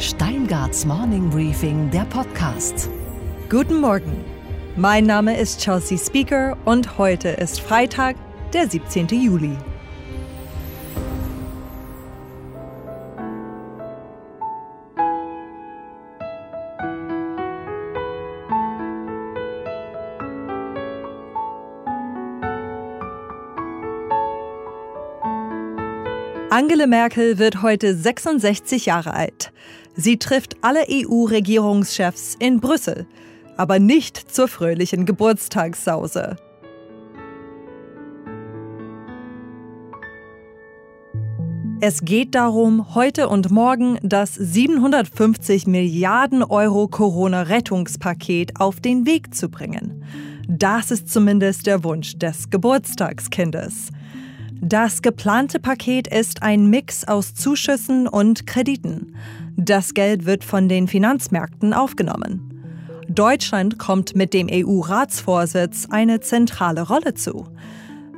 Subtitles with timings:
[0.00, 2.88] Steingarts Morning Briefing, der Podcast.
[3.50, 4.24] Guten Morgen.
[4.74, 8.16] Mein Name ist Chelsea Speaker und heute ist Freitag,
[8.54, 9.08] der 17.
[9.08, 9.58] Juli.
[26.48, 29.52] Angela Merkel wird heute 66 Jahre alt.
[30.02, 33.06] Sie trifft alle EU-Regierungschefs in Brüssel,
[33.58, 36.36] aber nicht zur fröhlichen Geburtstagssause.
[41.82, 49.50] Es geht darum, heute und morgen das 750 Milliarden Euro Corona-Rettungspaket auf den Weg zu
[49.50, 50.02] bringen.
[50.48, 53.90] Das ist zumindest der Wunsch des Geburtstagskindes.
[54.62, 59.14] Das geplante Paket ist ein Mix aus Zuschüssen und Krediten.
[59.62, 62.64] Das Geld wird von den Finanzmärkten aufgenommen.
[63.10, 67.44] Deutschland kommt mit dem EU-Ratsvorsitz eine zentrale Rolle zu.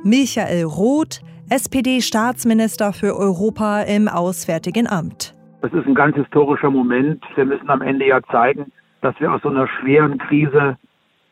[0.05, 5.35] Michael Roth, SPD-Staatsminister für Europa im Auswärtigen Amt.
[5.61, 7.21] Das ist ein ganz historischer Moment.
[7.35, 10.77] Wir müssen am Ende ja zeigen, dass wir aus so einer schweren Krise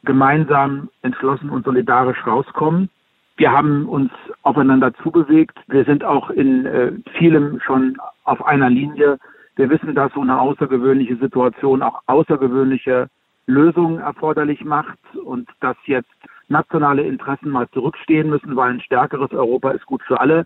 [0.03, 2.89] gemeinsam entschlossen und solidarisch rauskommen.
[3.38, 5.57] Wir haben uns aufeinander zubewegt.
[5.67, 9.17] Wir sind auch in äh, vielem schon auf einer Linie.
[9.55, 13.07] Wir wissen, dass so eine außergewöhnliche Situation auch außergewöhnliche
[13.47, 16.09] Lösungen erforderlich macht und dass jetzt
[16.47, 20.45] nationale Interessen mal zurückstehen müssen, weil ein stärkeres Europa ist gut für alle.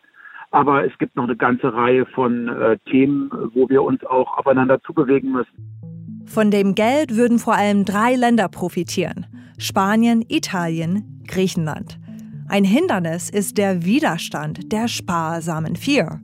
[0.52, 4.82] Aber es gibt noch eine ganze Reihe von äh, Themen, wo wir uns auch aufeinander
[4.82, 6.26] zubewegen müssen.
[6.28, 9.26] Von dem Geld würden vor allem drei Länder profitieren.
[9.58, 12.00] Spanien, Italien, Griechenland.
[12.48, 16.20] Ein Hindernis ist der Widerstand der sparsamen Vier.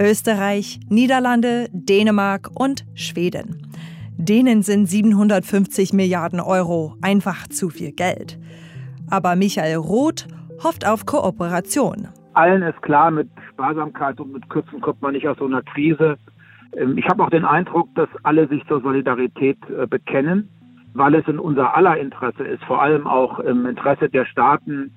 [0.00, 3.70] Österreich, Niederlande, Dänemark und Schweden.
[4.16, 8.38] Denen sind 750 Milliarden Euro einfach zu viel Geld.
[9.10, 10.26] Aber Michael Roth
[10.62, 12.08] hofft auf Kooperation.
[12.34, 16.16] Allen ist klar, mit Sparsamkeit und mit Kürzen kommt man nicht aus so einer Krise.
[16.76, 20.48] Ähm, ich habe auch den Eindruck, dass alle sich zur Solidarität äh, bekennen,
[20.94, 24.90] weil es in unser aller Interesse ist, vor allem auch im Interesse der Staaten,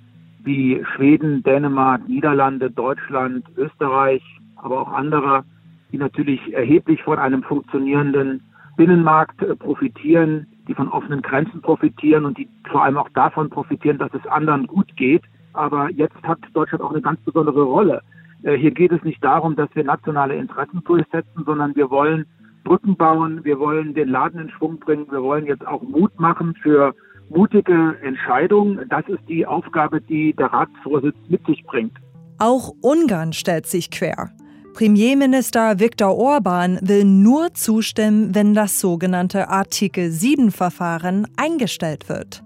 [0.43, 4.21] wie Schweden, Dänemark, Niederlande, Deutschland, Österreich,
[4.65, 5.43] aber auch andere,
[5.91, 8.41] die natürlich erheblich von einem funktionierenden
[8.75, 13.97] Binnenmarkt äh, profitieren, die von offenen Grenzen profitieren und die vor allem auch davon profitieren,
[13.97, 15.23] dass es anderen gut geht.
[15.53, 18.01] Aber jetzt hat Deutschland auch eine ganz besondere Rolle.
[18.43, 22.25] Äh, hier geht es nicht darum, dass wir nationale Interessen durchsetzen, sondern wir wollen
[22.63, 26.55] Brücken bauen, wir wollen den Laden in Schwung bringen, wir wollen jetzt auch Mut machen
[26.61, 26.95] für
[27.29, 28.79] mutige Entscheidung.
[28.89, 31.95] Das ist die Aufgabe, die der Ratsvorsitz mit sich bringt.
[32.39, 34.31] Auch Ungarn stellt sich quer.
[34.75, 42.43] Premierminister Viktor Orban will nur zustimmen, wenn das sogenannte Artikel 7-Verfahren eingestellt wird.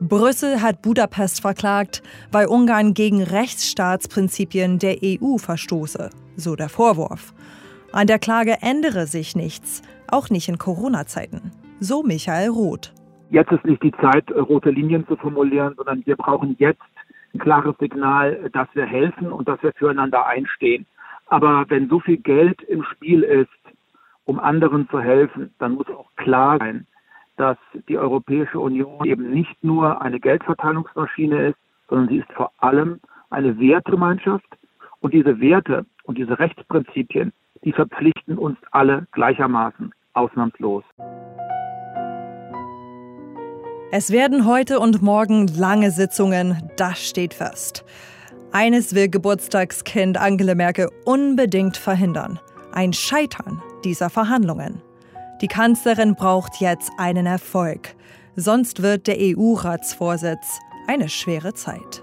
[0.00, 7.34] Brüssel hat Budapest verklagt, weil Ungarn gegen Rechtsstaatsprinzipien der EU verstoße, so der Vorwurf.
[7.90, 12.94] An der Klage ändere sich nichts, auch nicht in Corona-Zeiten, so Michael Roth.
[13.30, 16.82] Jetzt ist nicht die Zeit, rote Linien zu formulieren, sondern wir brauchen jetzt
[17.34, 20.86] ein klares Signal, dass wir helfen und dass wir füreinander einstehen.
[21.34, 23.48] Aber wenn so viel Geld im Spiel ist,
[24.24, 26.86] um anderen zu helfen, dann muss auch klar sein,
[27.36, 27.56] dass
[27.88, 31.58] die Europäische Union eben nicht nur eine Geldverteilungsmaschine ist,
[31.88, 33.00] sondern sie ist vor allem
[33.30, 34.46] eine Wertgemeinschaft.
[35.00, 37.32] Und diese Werte und diese Rechtsprinzipien,
[37.64, 40.84] die verpflichten uns alle gleichermaßen, ausnahmslos.
[43.90, 47.84] Es werden heute und morgen lange Sitzungen, das steht fest.
[48.54, 52.38] Eines will Geburtstagskind Angela Merkel unbedingt verhindern.
[52.70, 54.80] Ein Scheitern dieser Verhandlungen.
[55.40, 57.96] Die Kanzlerin braucht jetzt einen Erfolg.
[58.36, 62.00] Sonst wird der EU-Ratsvorsitz eine schwere Zeit.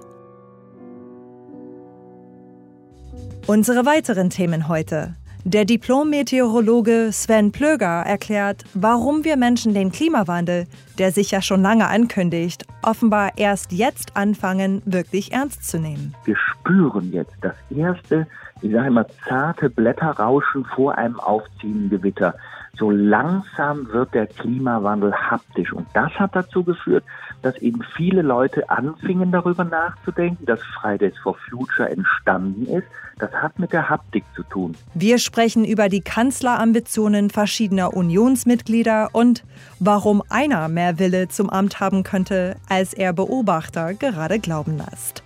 [3.47, 5.15] Unsere weiteren Themen heute.
[5.43, 10.67] Der Diplom-Meteorologe Sven Plöger erklärt, warum wir Menschen den Klimawandel,
[10.99, 16.13] der sich ja schon lange ankündigt, offenbar erst jetzt anfangen, wirklich ernst zu nehmen.
[16.25, 18.27] Wir spüren jetzt das erste,
[18.61, 22.35] ich sage immer, zarte Blätterrauschen vor einem aufziehenden Gewitter
[22.77, 25.71] so langsam wird der Klimawandel haptisch.
[25.73, 27.03] Und das hat dazu geführt,
[27.41, 32.87] dass eben viele Leute anfingen darüber nachzudenken, dass Fridays for Future entstanden ist.
[33.19, 34.75] Das hat mit der Haptik zu tun.
[34.93, 39.43] Wir sprechen über die Kanzlerambitionen verschiedener Unionsmitglieder und
[39.79, 45.23] warum einer mehr Wille zum Amt haben könnte, als er Beobachter gerade glauben lässt.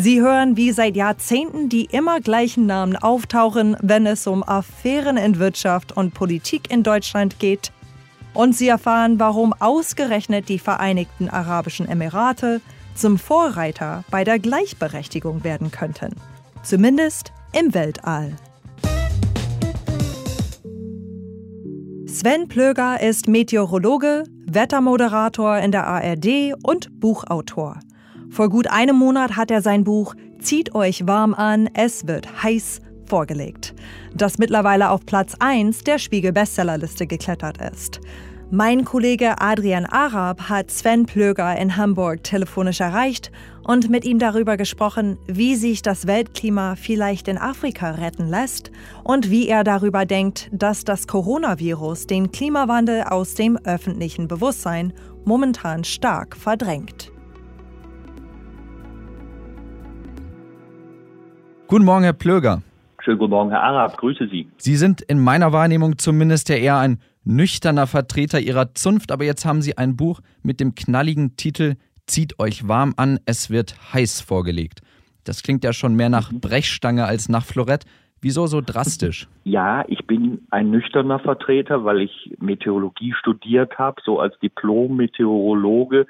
[0.00, 5.40] Sie hören, wie seit Jahrzehnten die immer gleichen Namen auftauchen, wenn es um Affären in
[5.40, 7.72] Wirtschaft und Politik in Deutschland geht.
[8.32, 12.60] Und Sie erfahren, warum ausgerechnet die Vereinigten Arabischen Emirate
[12.94, 16.14] zum Vorreiter bei der Gleichberechtigung werden könnten.
[16.62, 18.36] Zumindest im Weltall.
[22.06, 27.80] Sven Plöger ist Meteorologe, Wettermoderator in der ARD und Buchautor.
[28.30, 32.80] Vor gut einem Monat hat er sein Buch Zieht euch warm an, es wird heiß
[33.06, 33.74] vorgelegt,
[34.14, 38.00] das mittlerweile auf Platz 1 der Spiegel-Bestsellerliste geklettert ist.
[38.50, 43.30] Mein Kollege Adrian Arab hat Sven Plöger in Hamburg telefonisch erreicht
[43.62, 48.70] und mit ihm darüber gesprochen, wie sich das Weltklima vielleicht in Afrika retten lässt
[49.04, 54.94] und wie er darüber denkt, dass das Coronavirus den Klimawandel aus dem öffentlichen Bewusstsein
[55.26, 57.12] momentan stark verdrängt.
[61.70, 62.62] Guten Morgen, Herr Plöger.
[63.04, 63.98] Schönen guten Morgen, Herr Arab.
[63.98, 64.48] Grüße Sie.
[64.56, 69.44] Sie sind in meiner Wahrnehmung zumindest ja eher ein nüchterner Vertreter ihrer Zunft, aber jetzt
[69.44, 71.74] haben sie ein Buch mit dem knalligen Titel
[72.06, 74.80] Zieht euch warm an, es wird heiß vorgelegt.
[75.24, 77.84] Das klingt ja schon mehr nach Brechstange als nach Florett.
[78.22, 79.28] Wieso so drastisch?
[79.44, 86.06] Ja, ich bin ein nüchterner Vertreter, weil ich Meteorologie studiert habe, so als Diplom-Meteorologe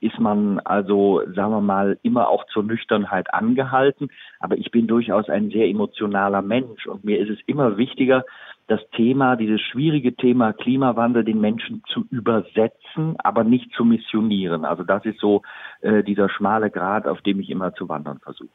[0.00, 4.08] ist man also, sagen wir mal, immer auch zur Nüchternheit angehalten.
[4.40, 8.24] Aber ich bin durchaus ein sehr emotionaler Mensch und mir ist es immer wichtiger,
[8.68, 14.64] das Thema, dieses schwierige Thema Klimawandel den Menschen zu übersetzen, aber nicht zu missionieren.
[14.64, 15.42] Also das ist so
[15.80, 18.50] äh, dieser schmale Grad, auf dem ich immer zu wandern versuche.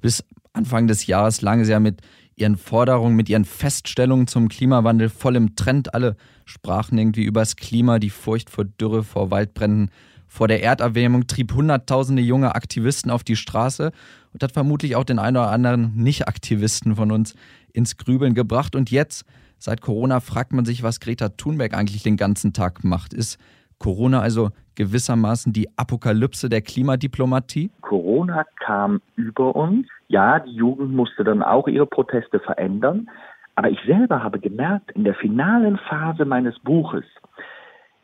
[0.00, 2.02] Bis Anfang des Jahres lagen Sie ja mit
[2.36, 5.94] Ihren Forderungen, mit Ihren Feststellungen zum Klimawandel voll im Trend.
[5.94, 9.90] Alle sprachen irgendwie übers Klima, die Furcht vor Dürre, vor Waldbränden,
[10.28, 13.92] vor der Erderwärmung trieb Hunderttausende junge Aktivisten auf die Straße
[14.32, 17.34] und hat vermutlich auch den einen oder anderen Nicht-Aktivisten von uns
[17.72, 18.74] ins Grübeln gebracht.
[18.76, 19.24] Und jetzt,
[19.58, 23.14] seit Corona, fragt man sich, was Greta Thunberg eigentlich den ganzen Tag macht.
[23.14, 23.38] Ist
[23.78, 27.70] Corona also gewissermaßen die Apokalypse der Klimadiplomatie?
[27.80, 29.86] Corona kam über uns.
[30.08, 33.08] Ja, die Jugend musste dann auch ihre Proteste verändern.
[33.54, 37.04] Aber ich selber habe gemerkt, in der finalen Phase meines Buches,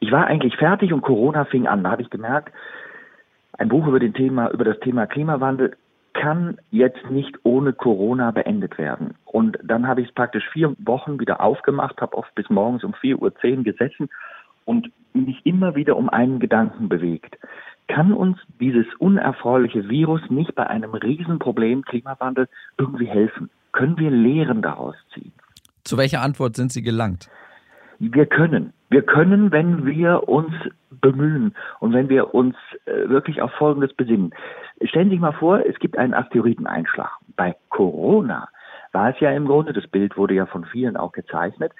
[0.02, 1.84] ich war eigentlich fertig und Corona fing an.
[1.84, 2.52] Da habe ich gemerkt,
[3.52, 5.76] ein Buch über, Thema, über das Thema Klimawandel
[6.12, 9.14] kann jetzt nicht ohne Corona beendet werden.
[9.24, 12.94] Und dann habe ich es praktisch vier Wochen wieder aufgemacht, habe oft bis morgens um
[12.94, 14.10] 4.10 Uhr gesessen
[14.64, 17.38] und mich immer wieder um einen Gedanken bewegt.
[17.86, 23.50] Kann uns dieses unerfreuliche Virus nicht bei einem Riesenproblem Klimawandel irgendwie helfen?
[23.70, 25.32] Können wir Lehren daraus ziehen?
[25.84, 27.30] Zu welcher Antwort sind Sie gelangt?
[28.04, 28.72] Wir können.
[28.90, 30.52] Wir können, wenn wir uns
[30.90, 34.34] bemühen und wenn wir uns äh, wirklich auf Folgendes besinnen.
[34.82, 37.12] Stellen Sie sich mal vor, es gibt einen Asteroideneinschlag.
[37.36, 38.48] Bei Corona
[38.90, 41.70] war es ja im Grunde, das Bild wurde ja von vielen auch gezeichnet,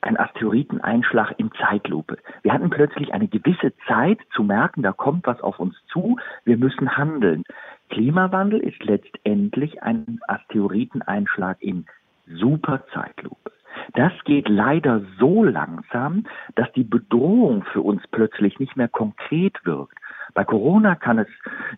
[0.00, 2.16] ein Asteroideneinschlag in Zeitlupe.
[2.42, 6.56] Wir hatten plötzlich eine gewisse Zeit zu merken, da kommt was auf uns zu, wir
[6.56, 7.44] müssen handeln.
[7.90, 11.84] Klimawandel ist letztendlich ein Asteroideneinschlag in
[12.26, 13.50] Superzeitlupe.
[13.94, 16.24] Das geht leider so langsam,
[16.54, 19.98] dass die Bedrohung für uns plötzlich nicht mehr konkret wirkt.
[20.34, 21.28] Bei Corona kann es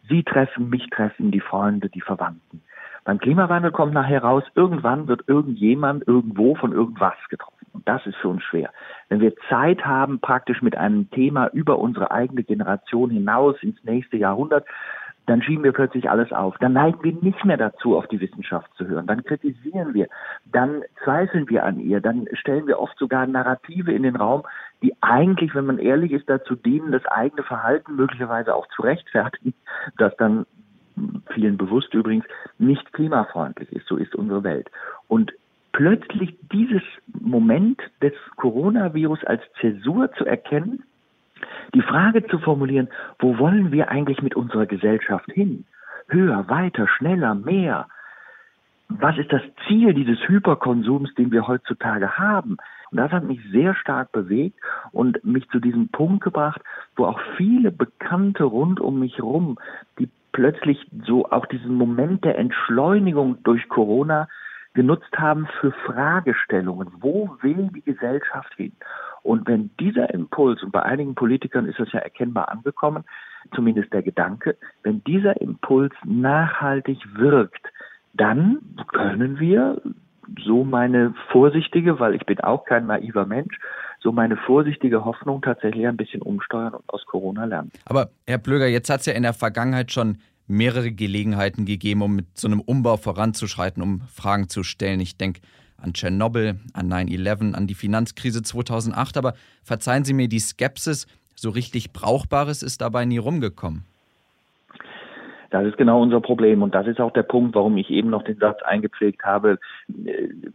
[0.08, 2.62] Sie treffen, mich treffen, die Freunde, die Verwandten.
[3.04, 7.66] Beim Klimawandel kommt nachher raus, irgendwann wird irgendjemand irgendwo von irgendwas getroffen.
[7.72, 8.70] Und das ist für uns schwer.
[9.08, 14.16] Wenn wir Zeit haben, praktisch mit einem Thema über unsere eigene Generation hinaus ins nächste
[14.16, 14.66] Jahrhundert,
[15.26, 16.56] dann schieben wir plötzlich alles auf.
[16.58, 19.06] Dann neigen wir nicht mehr dazu, auf die Wissenschaft zu hören.
[19.06, 20.08] Dann kritisieren wir.
[20.46, 22.00] Dann zweifeln wir an ihr.
[22.00, 24.42] Dann stellen wir oft sogar Narrative in den Raum,
[24.82, 29.54] die eigentlich, wenn man ehrlich ist, dazu dienen, das eigene Verhalten möglicherweise auch zu rechtfertigen,
[29.98, 30.46] das dann
[31.32, 32.24] vielen bewusst übrigens
[32.58, 33.86] nicht klimafreundlich ist.
[33.86, 34.70] So ist unsere Welt.
[35.08, 35.32] Und
[35.72, 40.82] plötzlich dieses Moment des Coronavirus als Zäsur zu erkennen,
[41.74, 45.64] die Frage zu formulieren, wo wollen wir eigentlich mit unserer Gesellschaft hin?
[46.08, 47.86] Höher, weiter, schneller, mehr.
[48.88, 52.56] Was ist das Ziel dieses Hyperkonsums, den wir heutzutage haben?
[52.90, 54.58] Und das hat mich sehr stark bewegt
[54.90, 56.60] und mich zu diesem Punkt gebracht,
[56.96, 59.58] wo auch viele Bekannte rund um mich herum,
[59.98, 64.28] die plötzlich so auch diesen Moment der Entschleunigung durch Corona
[64.74, 66.88] genutzt haben für Fragestellungen.
[67.00, 68.72] Wo will die Gesellschaft hin?
[69.22, 73.04] Und wenn dieser Impuls, und bei einigen Politikern ist das ja erkennbar angekommen,
[73.54, 77.66] zumindest der Gedanke, wenn dieser Impuls nachhaltig wirkt,
[78.12, 78.58] dann
[78.88, 79.80] können wir,
[80.44, 83.58] so meine vorsichtige, weil ich bin auch kein naiver Mensch,
[84.00, 87.70] so meine vorsichtige Hoffnung tatsächlich ein bisschen umsteuern und aus Corona lernen.
[87.84, 92.16] Aber Herr Blöger, jetzt hat es ja in der Vergangenheit schon mehrere Gelegenheiten gegeben, um
[92.16, 95.00] mit so einem Umbau voranzuschreiten, um Fragen zu stellen.
[95.00, 95.40] Ich denke
[95.82, 99.16] an Tschernobyl, an 9-11, an die Finanzkrise 2008.
[99.16, 103.84] Aber verzeihen Sie mir die Skepsis, so richtig Brauchbares ist dabei nie rumgekommen.
[105.50, 108.22] Das ist genau unser Problem und das ist auch der Punkt, warum ich eben noch
[108.22, 109.58] den Satz eingepflegt habe.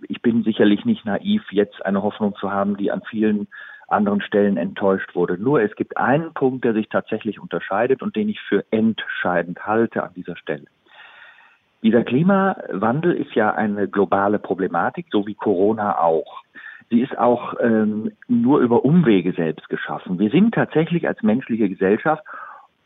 [0.07, 3.47] Ich bin sicherlich nicht naiv, jetzt eine Hoffnung zu haben, die an vielen
[3.89, 5.37] anderen Stellen enttäuscht wurde.
[5.37, 10.01] Nur es gibt einen Punkt, der sich tatsächlich unterscheidet und den ich für entscheidend halte
[10.01, 10.65] an dieser Stelle.
[11.85, 16.41] Dieser Klimawandel ist ja eine globale Problematik, so wie Corona auch.
[16.89, 20.17] Sie ist auch ähm, nur über Umwege selbst geschaffen.
[20.17, 22.23] Wir sind tatsächlich als menschliche Gesellschaft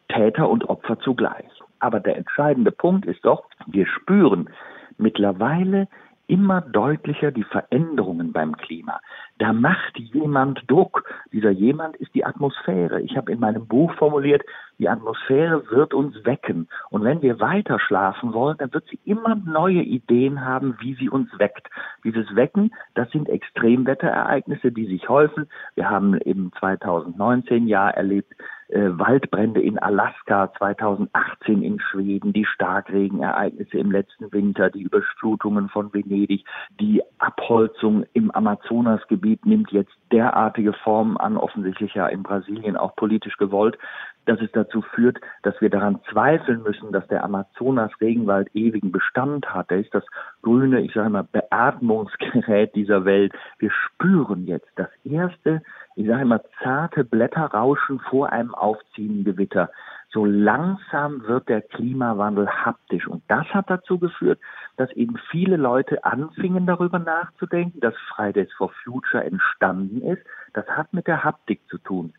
[0.09, 1.47] Täter und Opfer zugleich.
[1.79, 4.49] Aber der entscheidende Punkt ist doch, wir spüren
[4.97, 5.87] mittlerweile
[6.29, 9.01] immer deutlicher die Veränderungen beim Klima.
[9.39, 11.03] Da macht jemand Druck.
[11.33, 13.01] Dieser jemand ist die Atmosphäre.
[13.01, 14.43] Ich habe in meinem Buch formuliert,
[14.77, 16.69] die Atmosphäre wird uns wecken.
[16.91, 21.09] Und wenn wir weiter schlafen wollen, dann wird sie immer neue Ideen haben, wie sie
[21.09, 21.67] uns weckt.
[22.03, 25.49] Dieses Wecken, das sind Extremwetterereignisse, die sich häufen.
[25.75, 28.33] Wir haben im 2019 Jahr erlebt,
[28.69, 35.93] äh, Waldbrände in Alaska, 2018 in Schweden, die Starkregenereignisse im letzten Winter, die Überflutungen von
[35.93, 36.45] Venedig,
[36.79, 43.37] die Abholzung im Amazonasgebiet nimmt jetzt derartige Formen an, offensichtlich ja in Brasilien auch politisch
[43.37, 43.77] gewollt,
[44.25, 49.71] dass es dazu führt, dass wir daran zweifeln müssen, dass der Amazonas-Regenwald ewigen Bestand hat.
[49.71, 50.03] Er ist das
[50.43, 53.33] grüne, ich sage mal, Beatmungsgerät dieser Welt.
[53.57, 55.63] Wir spüren jetzt das erste,
[55.99, 59.69] ich sage immer, zarte Blätterrauschen vor einem aufziehenden Gewitter.
[60.13, 63.05] So langsam wird der Klimawandel haptisch.
[63.05, 64.39] Und das hat dazu geführt,
[64.77, 70.21] dass eben viele Leute anfingen darüber nachzudenken, dass Fridays for Future entstanden ist.
[70.53, 72.13] Das hat mit der Haptik zu tun.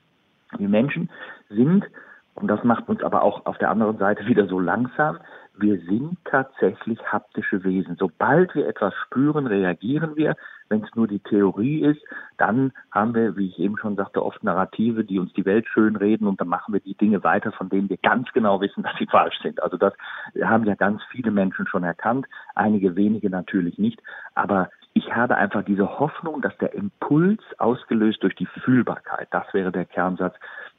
[0.59, 1.09] Wir Menschen
[1.49, 1.87] sind,
[2.35, 5.19] und das macht uns aber auch auf der anderen Seite wieder so langsam,
[5.61, 7.97] wir sind tatsächlich haptische Wesen.
[7.99, 10.37] Sobald wir etwas spüren, reagieren wir.
[10.69, 12.01] Wenn es nur die Theorie ist,
[12.39, 16.29] dann haben wir, wie ich eben schon sagte, oft Narrative, die uns die Welt schönreden
[16.29, 19.07] und dann machen wir die Dinge weiter, von denen wir ganz genau wissen, dass sie
[19.07, 19.63] falsch sind.
[19.63, 19.95] Also das
[20.43, 24.01] haben ja ganz viele Menschen schon erkannt, einige wenige natürlich nicht.
[24.35, 29.73] Aber ich habe einfach diese Hoffnung, dass der Impuls ausgelöst durch die Fühlbarkeit, das wäre
[29.73, 30.35] der Kernsatz,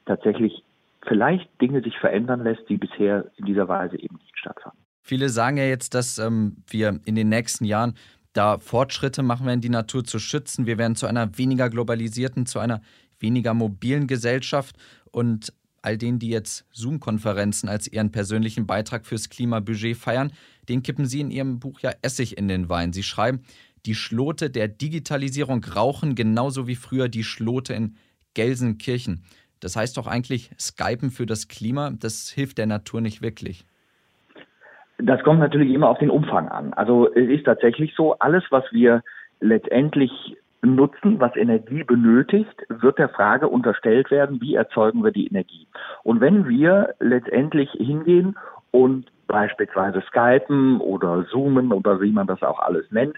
[0.06, 0.64] tatsächlich
[1.06, 4.80] vielleicht Dinge sich verändern lässt, die bisher in dieser Weise eben nicht stattfanden.
[5.02, 7.94] Viele sagen ja jetzt, dass ähm, wir in den nächsten Jahren
[8.32, 10.66] da Fortschritte machen werden, die Natur zu schützen.
[10.66, 12.80] Wir werden zu einer weniger globalisierten, zu einer
[13.18, 14.76] weniger mobilen Gesellschaft.
[15.10, 20.32] Und all denen, die jetzt Zoom-Konferenzen als ihren persönlichen Beitrag fürs Klimabudget feiern,
[20.68, 22.92] den kippen Sie in Ihrem Buch ja Essig in den Wein.
[22.92, 23.42] Sie schreiben,
[23.84, 27.96] die Schlote der Digitalisierung rauchen genauso wie früher die Schlote in
[28.34, 29.24] Gelsenkirchen.
[29.62, 33.64] Das heißt doch eigentlich, Skypen für das Klima, das hilft der Natur nicht wirklich.
[34.98, 36.72] Das kommt natürlich immer auf den Umfang an.
[36.74, 39.02] Also es ist tatsächlich so, alles, was wir
[39.40, 45.66] letztendlich nutzen, was Energie benötigt, wird der Frage unterstellt werden, wie erzeugen wir die Energie.
[46.04, 48.36] Und wenn wir letztendlich hingehen
[48.70, 53.16] und beispielsweise Skypen oder Zoomen oder wie man das auch alles nennt,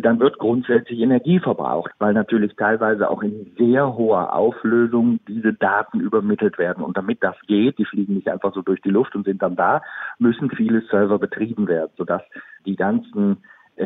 [0.00, 6.00] dann wird grundsätzlich Energie verbraucht, weil natürlich teilweise auch in sehr hoher Auflösung diese Daten
[6.00, 6.82] übermittelt werden.
[6.82, 9.56] Und damit das geht, die fliegen nicht einfach so durch die Luft und sind dann
[9.56, 9.82] da,
[10.18, 12.22] müssen viele Server betrieben werden, sodass
[12.64, 13.38] die ganzen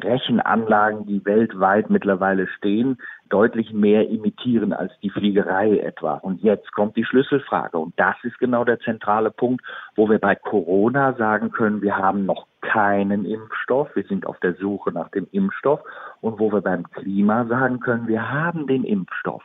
[0.05, 2.99] Rechenanlagen, die weltweit mittlerweile stehen,
[3.29, 6.15] deutlich mehr imitieren als die Fliegerei etwa.
[6.15, 7.79] Und jetzt kommt die Schlüsselfrage.
[7.79, 12.27] Und das ist genau der zentrale Punkt, wo wir bei Corona sagen können, wir haben
[12.27, 13.95] noch keinen Impfstoff.
[13.95, 15.81] Wir sind auf der Suche nach dem Impfstoff.
[16.21, 19.43] Und wo wir beim Klima sagen können, wir haben den Impfstoff.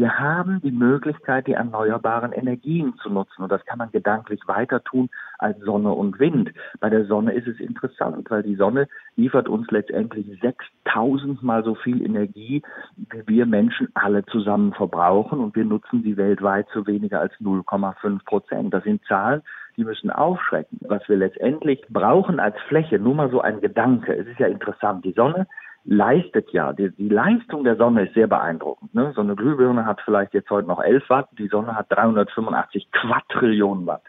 [0.00, 3.42] Wir haben die Möglichkeit, die erneuerbaren Energien zu nutzen.
[3.42, 6.54] Und das kann man gedanklich weiter tun als Sonne und Wind.
[6.80, 11.74] Bei der Sonne ist es interessant, weil die Sonne liefert uns letztendlich 6000 mal so
[11.74, 12.62] viel Energie,
[12.96, 15.38] wie wir Menschen alle zusammen verbrauchen.
[15.38, 18.72] Und wir nutzen sie weltweit zu weniger als 0,5 Prozent.
[18.72, 19.42] Das sind Zahlen,
[19.76, 20.78] die müssen aufschrecken.
[20.88, 24.14] Was wir letztendlich brauchen als Fläche, nur mal so ein Gedanke.
[24.14, 25.04] Es ist ja interessant.
[25.04, 25.46] Die Sonne
[25.84, 28.94] leistet ja, die, die Leistung der Sonne ist sehr beeindruckend.
[28.94, 29.12] Ne?
[29.14, 33.86] So eine Glühbirne hat vielleicht jetzt heute noch 11 Watt, die Sonne hat 385 Quadrillionen
[33.86, 34.02] Watt.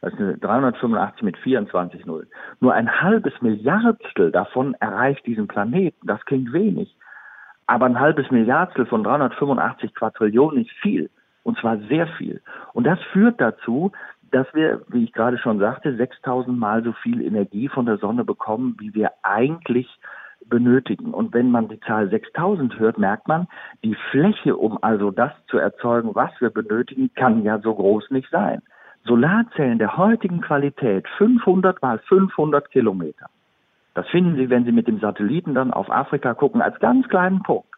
[0.00, 2.28] Das ist eine 385 mit 24 Nullen.
[2.60, 6.06] Nur ein halbes Milliardstel davon erreicht diesen Planeten.
[6.06, 6.96] Das klingt wenig.
[7.66, 11.10] Aber ein halbes Milliardstel von 385 Quadrillionen ist viel.
[11.42, 12.40] Und zwar sehr viel.
[12.72, 13.92] Und das führt dazu,
[14.30, 18.24] dass wir, wie ich gerade schon sagte, 6000 Mal so viel Energie von der Sonne
[18.24, 19.88] bekommen, wie wir eigentlich
[20.48, 21.12] benötigen.
[21.12, 23.46] Und wenn man die Zahl 6000 hört, merkt man,
[23.84, 28.30] die Fläche, um also das zu erzeugen, was wir benötigen, kann ja so groß nicht
[28.30, 28.62] sein.
[29.04, 33.26] Solarzellen der heutigen Qualität, 500 mal 500 Kilometer,
[33.96, 37.42] das finden Sie, wenn Sie mit dem Satelliten dann auf Afrika gucken, als ganz kleinen
[37.42, 37.70] Punkt,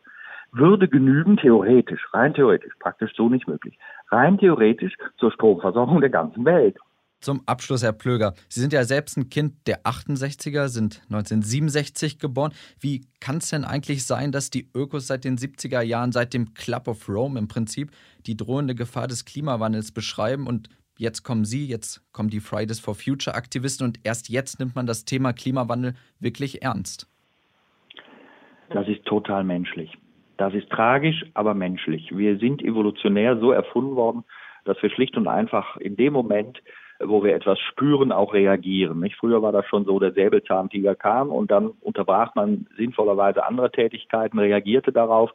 [0.51, 3.79] würde genügen, theoretisch, rein theoretisch, praktisch so nicht möglich,
[4.11, 6.77] rein theoretisch zur Stromversorgung der ganzen Welt.
[7.21, 8.35] Zum Abschluss, Herr Plöger.
[8.49, 12.53] Sie sind ja selbst ein Kind der 68er, sind 1967 geboren.
[12.81, 16.55] Wie kann es denn eigentlich sein, dass die Ökos seit den 70er Jahren, seit dem
[16.55, 17.91] Club of Rome im Prinzip,
[18.27, 22.95] die drohende Gefahr des Klimawandels beschreiben und jetzt kommen Sie, jetzt kommen die Fridays for
[22.95, 27.09] Future Aktivisten und erst jetzt nimmt man das Thema Klimawandel wirklich ernst?
[28.71, 29.97] Das ist total menschlich.
[30.37, 32.17] Das ist tragisch, aber menschlich.
[32.17, 34.25] Wir sind evolutionär so erfunden worden,
[34.65, 36.63] dass wir schlicht und einfach in dem Moment
[37.01, 39.01] wo wir etwas spüren, auch reagieren.
[39.01, 39.17] Nicht?
[39.17, 44.39] Früher war das schon so, der Säbelzahntiger kam und dann unterbrach man sinnvollerweise andere Tätigkeiten,
[44.39, 45.33] reagierte darauf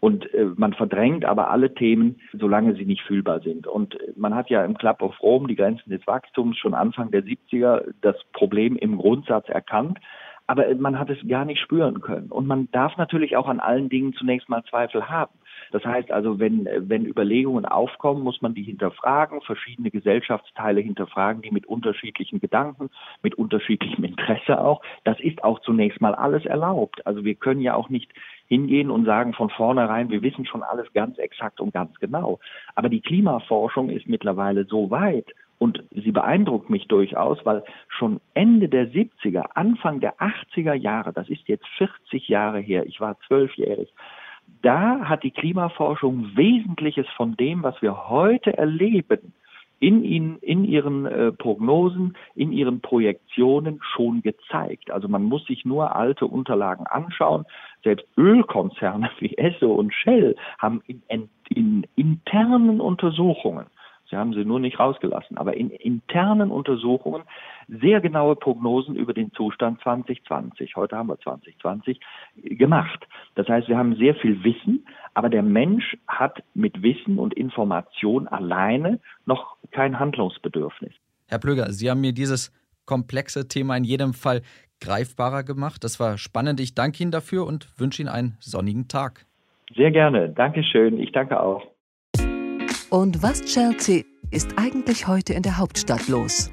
[0.00, 3.66] und äh, man verdrängt aber alle Themen, solange sie nicht fühlbar sind.
[3.66, 7.10] Und äh, man hat ja im Club of Rome die Grenzen des Wachstums schon Anfang
[7.10, 9.98] der 70er das Problem im Grundsatz erkannt.
[10.46, 12.30] Aber man hat es gar nicht spüren können.
[12.30, 15.32] Und man darf natürlich auch an allen Dingen zunächst mal Zweifel haben.
[15.72, 21.50] Das heißt also, wenn, wenn Überlegungen aufkommen, muss man die hinterfragen, verschiedene Gesellschaftsteile hinterfragen, die
[21.50, 22.90] mit unterschiedlichen Gedanken,
[23.22, 24.82] mit unterschiedlichem Interesse auch.
[25.04, 27.04] Das ist auch zunächst mal alles erlaubt.
[27.06, 28.12] Also wir können ja auch nicht
[28.46, 32.38] hingehen und sagen von vornherein, wir wissen schon alles ganz exakt und ganz genau.
[32.74, 35.26] Aber die Klimaforschung ist mittlerweile so weit
[35.58, 41.28] und sie beeindruckt mich durchaus, weil schon Ende der 70er, Anfang der 80er Jahre, das
[41.28, 43.92] ist jetzt 40 Jahre her, ich war zwölfjährig,
[44.62, 49.32] da hat die Klimaforschung Wesentliches von dem, was wir heute erleben,
[49.78, 54.90] in, ihnen, in ihren äh, Prognosen, in ihren Projektionen schon gezeigt.
[54.90, 57.44] Also man muss sich nur alte Unterlagen anschauen.
[57.84, 63.66] Selbst Ölkonzerne wie Esso und Shell haben in, in, in internen Untersuchungen
[64.10, 65.36] Sie haben sie nur nicht rausgelassen.
[65.38, 67.22] Aber in internen Untersuchungen
[67.68, 72.00] sehr genaue Prognosen über den Zustand 2020, heute haben wir 2020,
[72.36, 73.06] gemacht.
[73.34, 78.28] Das heißt, wir haben sehr viel Wissen, aber der Mensch hat mit Wissen und Information
[78.28, 80.92] alleine noch kein Handlungsbedürfnis.
[81.28, 82.52] Herr Plöger, Sie haben mir dieses
[82.84, 84.42] komplexe Thema in jedem Fall
[84.80, 85.82] greifbarer gemacht.
[85.82, 86.60] Das war spannend.
[86.60, 89.26] Ich danke Ihnen dafür und wünsche Ihnen einen sonnigen Tag.
[89.74, 90.28] Sehr gerne.
[90.28, 90.98] Dankeschön.
[91.00, 91.75] Ich danke auch.
[92.88, 96.48] Und was, Chelsea, ist eigentlich heute in der Hauptstadt los?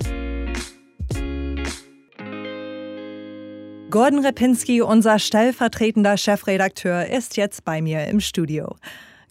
[3.91, 8.75] Gordon Repinski, unser stellvertretender Chefredakteur, ist jetzt bei mir im Studio.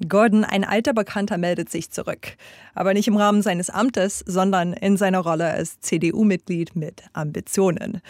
[0.09, 2.37] Gordon, ein alter Bekannter, meldet sich zurück.
[2.73, 8.01] Aber nicht im Rahmen seines Amtes, sondern in seiner Rolle als CDU-Mitglied mit Ambitionen.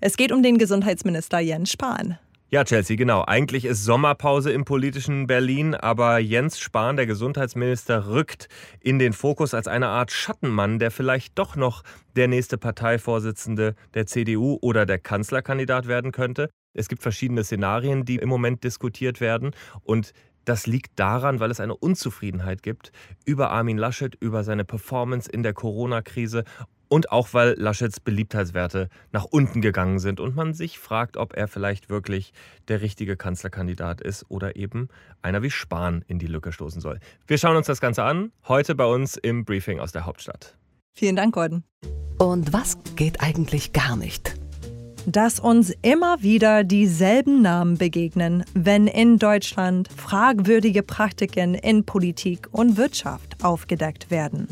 [0.00, 2.18] Es geht um den Gesundheitsminister Jens Spahn.
[2.54, 3.24] Ja, Chelsea, genau.
[3.26, 9.54] Eigentlich ist Sommerpause im politischen Berlin, aber Jens Spahn, der Gesundheitsminister, rückt in den Fokus
[9.54, 11.82] als eine Art Schattenmann, der vielleicht doch noch
[12.14, 16.50] der nächste Parteivorsitzende der CDU oder der Kanzlerkandidat werden könnte.
[16.74, 20.12] Es gibt verschiedene Szenarien, die im Moment diskutiert werden und
[20.44, 22.90] das liegt daran, weil es eine Unzufriedenheit gibt
[23.24, 26.44] über Armin Laschet, über seine Performance in der Corona-Krise
[26.92, 31.48] und auch weil Laschets Beliebtheitswerte nach unten gegangen sind und man sich fragt, ob er
[31.48, 32.34] vielleicht wirklich
[32.68, 34.88] der richtige Kanzlerkandidat ist oder eben
[35.22, 36.98] einer wie Spahn in die Lücke stoßen soll.
[37.26, 40.58] Wir schauen uns das Ganze an, heute bei uns im Briefing aus der Hauptstadt.
[40.92, 41.64] Vielen Dank, Gordon.
[42.18, 44.34] Und was geht eigentlich gar nicht?
[45.06, 52.76] Dass uns immer wieder dieselben Namen begegnen, wenn in Deutschland fragwürdige Praktiken in Politik und
[52.76, 54.46] Wirtschaft aufgedeckt werden.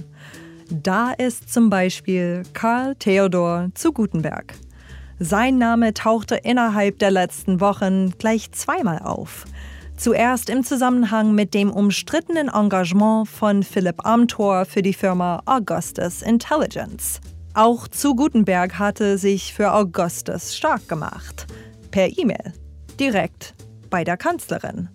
[0.71, 4.55] Da ist zum Beispiel Karl Theodor zu Gutenberg.
[5.19, 9.47] Sein Name tauchte innerhalb der letzten Wochen gleich zweimal auf.
[9.97, 17.21] Zuerst im Zusammenhang mit dem umstrittenen Engagement von Philipp Amthor für die Firma Augustus Intelligence.
[17.53, 21.49] Auch zu Gutenberg hatte sich für Augustus stark gemacht.
[21.91, 22.53] Per E-Mail.
[23.01, 23.55] Direkt
[23.91, 24.89] bei der Kanzlerin.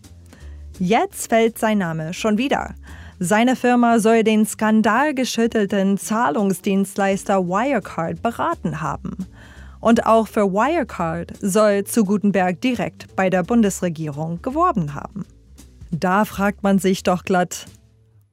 [0.79, 2.75] Jetzt fällt sein Name schon wieder.
[3.19, 9.15] Seine Firma soll den skandalgeschüttelten Zahlungsdienstleister Wirecard beraten haben.
[9.79, 15.25] Und auch für Wirecard soll zu Gutenberg direkt bei der Bundesregierung geworben haben.
[15.91, 17.67] Da fragt man sich doch glatt,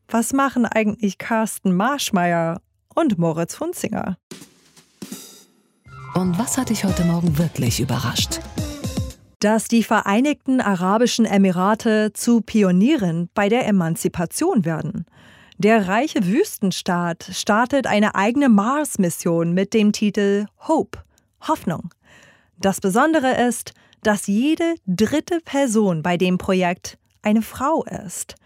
[0.08, 2.60] was machen eigentlich Carsten Marschmeier
[2.94, 4.16] und Moritz Hunzinger?
[6.14, 8.40] Und was hat dich heute Morgen wirklich überrascht?
[9.42, 15.04] Dass die Vereinigten Arabischen Emirate zu Pionieren bei der Emanzipation werden.
[15.58, 21.00] Der reiche Wüstenstaat startet eine eigene Mars-Mission mit dem Titel Hope,
[21.40, 21.90] Hoffnung.
[22.58, 23.72] Das Besondere ist,
[24.04, 28.36] dass jede dritte Person bei dem Projekt eine Frau ist.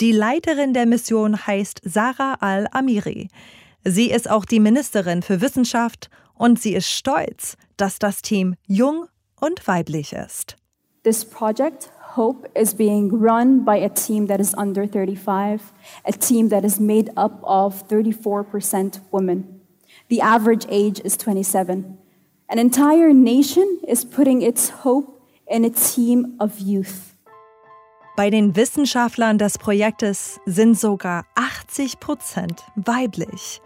[0.00, 3.28] Die Leiterin der Mission heißt Sarah al-Amiri.
[3.84, 9.06] Sie ist auch die Ministerin für Wissenschaft und sie ist stolz, dass das Team jung
[9.42, 10.56] und weiblich ist.
[11.02, 15.60] This project Hope is being run by a team that is under 35,
[16.04, 19.62] a team that is made up of 34% women.
[20.08, 21.96] The average age is 27.
[22.50, 27.16] An entire nation is putting its hope in a team of youth.
[28.14, 33.62] Bei den Wissenschaftlern des Projektes sind sogar 80 Prozent weiblich.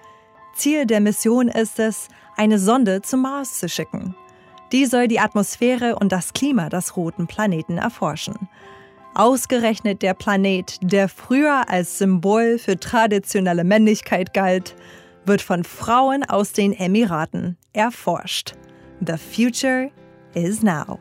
[0.54, 4.14] Ziel der Mission ist es, eine Sonde zum Mars zu schicken.
[4.72, 8.48] Die soll die Atmosphäre und das Klima des roten Planeten erforschen.
[9.14, 14.74] Ausgerechnet der Planet, der früher als Symbol für traditionelle Männlichkeit galt,
[15.24, 18.54] wird von Frauen aus den Emiraten erforscht.
[19.00, 19.90] The future
[20.34, 20.98] is now.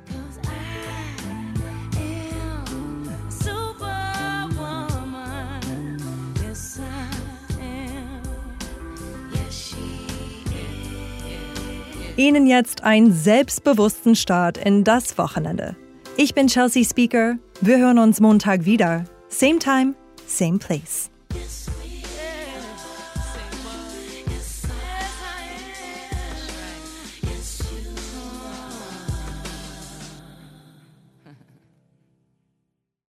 [12.18, 15.76] Ihnen jetzt einen selbstbewussten Start in das Wochenende.
[16.16, 17.38] Ich bin Chelsea Speaker.
[17.60, 19.04] Wir hören uns Montag wieder.
[19.28, 21.12] Same time, same place.